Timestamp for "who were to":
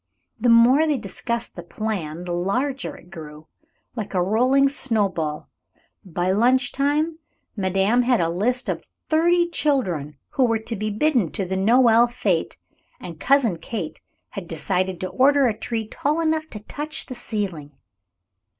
10.29-10.75